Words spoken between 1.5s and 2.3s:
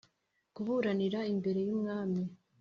y umwami